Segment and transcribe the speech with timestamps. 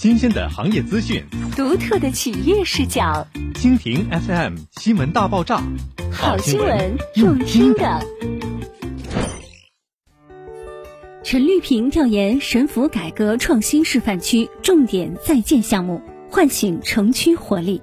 [0.00, 1.22] 新鲜的行业资讯，
[1.54, 3.28] 独特的企业视角。
[3.52, 5.62] 蜻蜓 FM 新闻大爆炸，
[6.10, 8.00] 好新闻用听的。
[11.22, 17.82] 陈绿萍调研神府改革创新示范区重点在建项目，唤醒城区活力。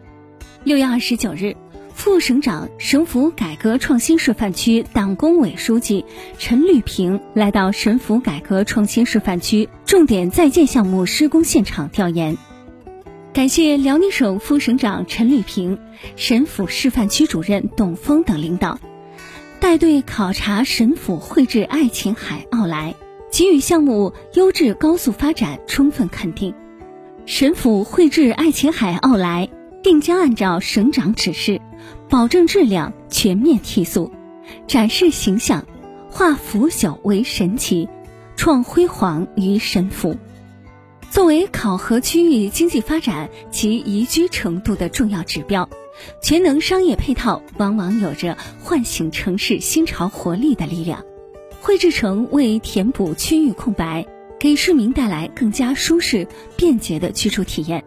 [0.63, 1.55] 六月二十九日。
[1.97, 6.05] 副省长、省府改革创新示范区党工委书记
[6.37, 12.37] 陈绿萍来到省府改革创新示范区重点在建项目施工现场调研，
[13.33, 15.79] 感谢辽宁省副省长陈绿萍、
[16.15, 18.79] 省府示范区主任董峰等领导
[19.59, 22.93] 带队考察省府绘制爱琴海奥莱，
[23.31, 26.53] 给予项目优质高速发展充分肯定。
[27.25, 29.49] 省府绘制爱琴海奥莱。
[29.87, 31.61] 定将按照省长指示，
[32.09, 34.11] 保证质量，全面提速，
[34.67, 35.65] 展示形象，
[36.09, 37.87] 化腐朽为神奇，
[38.35, 40.17] 创辉煌于神府。
[41.09, 45.69] 作为考核区域经济发展及宜居程度的重要指标，
[46.21, 51.01] 全能商业配套往往有着唤醒城市新潮活力的力量。
[51.61, 54.05] 绘制城为填补区域空白。
[54.39, 57.83] 给市民带来更加舒适、便捷的居住体验，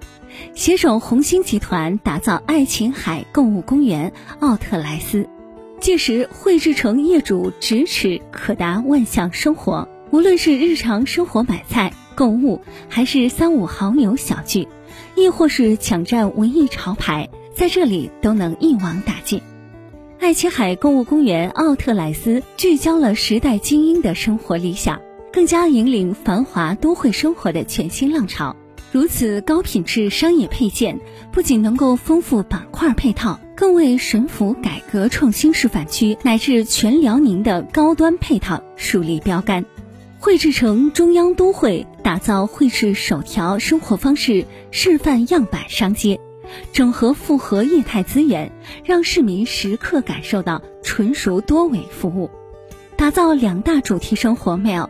[0.54, 5.28] 携手红星集团打造爱琴海购物公园奥特莱斯。
[5.78, 14.68] 届时，绘制成业主咫尺可达万象生活，无论是日常生活买菜、购物，还是三五好友小聚，
[15.14, 19.40] 亦或是抢占文艺潮牌，在这里都能一网打尽。
[20.18, 25.00] 爱琴海购物公园奥特莱斯聚焦了时代精英的生活理想。
[25.32, 28.56] 更加引领繁华都会生活的全新浪潮。
[28.92, 30.98] 如此高品质商业配件，
[31.30, 39.64] 不仅能够丰富板块配套，更为神府改革创新示范区乃至全辽宁的高端配套树立标杆。
[40.18, 46.20] 汇智城中央都会打造汇智首条生活方式示范样板商街，
[46.72, 48.50] 整合复合业态资源，
[48.84, 52.28] 让市民时刻感受到纯熟多维服务，
[52.96, 54.88] 打造两大主题生活 mall。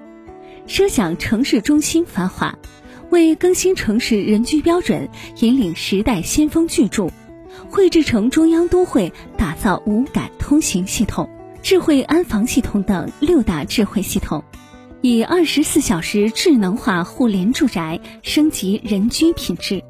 [0.70, 2.56] 设想城市中心繁华，
[3.10, 5.08] 为更新城市人居标准，
[5.40, 7.08] 引领时代先锋巨著，
[7.68, 11.28] 绘制成中央都会打造无感通行系统、
[11.60, 14.44] 智慧安防系统等六大智慧系统，
[15.00, 19.82] 以二十四小时智能化互联住宅升级人居品质，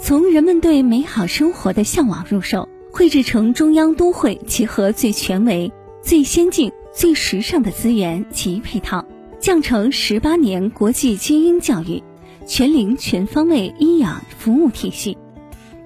[0.00, 9.04] 从人们对美好生活的向往入手，绘制成中央都会集合最权威、最先进、最时尚的资源及配套。
[9.48, 12.02] 降成十八年国际精英教育，
[12.46, 15.16] 全龄全方位医养服务体系，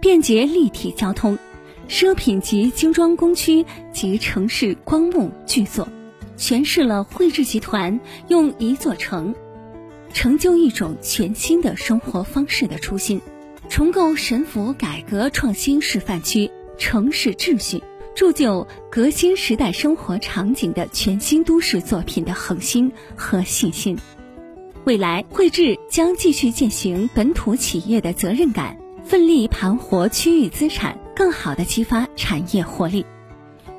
[0.00, 1.38] 便捷立体交通，
[1.88, 5.86] 奢品级精装工区及城市光幕巨作，
[6.36, 9.32] 诠释了汇智集团用一座城，
[10.12, 13.20] 成就一种全新的生活方式的初心，
[13.68, 17.80] 重构神府改革创新示范区城市秩序。
[18.14, 23.96] 铸就革新时代生活场景的全新都市作品的恒心和信心。
[24.84, 33.06] 未来，汇智将继续践行本土企业的责任感，奋力盘活区域资产，更好地激发产业活力，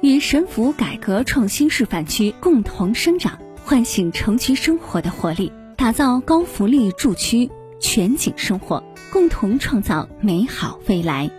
[0.01, 11.29] 与省府改革创新示范区共同生长，唤醒城区生活的活力，打造高福利住区全景生活，共同创造美好未来。